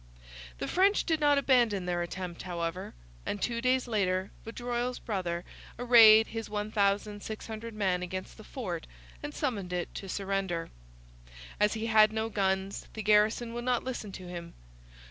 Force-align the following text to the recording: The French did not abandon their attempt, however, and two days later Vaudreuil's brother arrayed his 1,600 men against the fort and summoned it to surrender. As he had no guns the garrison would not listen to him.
The 0.57 0.67
French 0.67 1.03
did 1.03 1.19
not 1.19 1.37
abandon 1.37 1.85
their 1.85 2.01
attempt, 2.01 2.41
however, 2.41 2.95
and 3.23 3.39
two 3.39 3.61
days 3.61 3.87
later 3.87 4.31
Vaudreuil's 4.43 4.97
brother 4.97 5.43
arrayed 5.77 6.25
his 6.29 6.49
1,600 6.49 7.75
men 7.75 8.01
against 8.01 8.37
the 8.37 8.43
fort 8.43 8.87
and 9.21 9.31
summoned 9.31 9.71
it 9.73 9.93
to 9.93 10.09
surrender. 10.09 10.71
As 11.59 11.75
he 11.75 11.85
had 11.85 12.11
no 12.11 12.29
guns 12.29 12.87
the 12.95 13.03
garrison 13.03 13.53
would 13.53 13.63
not 13.65 13.83
listen 13.83 14.11
to 14.13 14.27
him. 14.27 14.55